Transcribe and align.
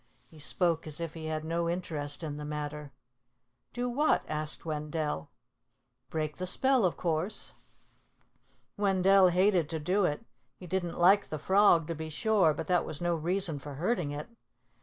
He 0.25 0.39
spoke 0.39 0.87
as 0.87 0.99
if 0.99 1.13
he 1.13 1.27
had 1.27 1.45
no 1.45 1.69
interest 1.69 2.23
in 2.23 2.37
the 2.37 2.43
matter. 2.43 2.91
"Do 3.71 3.87
what?" 3.87 4.23
asked 4.27 4.65
Wendell. 4.65 5.29
"Break 6.09 6.37
the 6.37 6.47
spell, 6.47 6.85
of 6.85 6.97
course." 6.97 7.53
Wendell 8.77 9.27
hated 9.27 9.69
to 9.69 9.79
do 9.79 10.05
it. 10.05 10.25
He 10.57 10.65
didn't 10.65 10.97
like 10.97 11.27
the 11.27 11.37
frog, 11.37 11.85
to 11.85 11.93
be 11.93 12.09
sure, 12.09 12.51
but 12.51 12.65
that 12.65 12.83
was 12.83 12.99
no 12.99 13.13
reason 13.13 13.59
for 13.59 13.75
hurting 13.75 14.09
it. 14.09 14.27